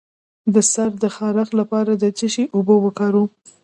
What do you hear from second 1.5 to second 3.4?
لپاره د څه شي اوبه وکاروم؟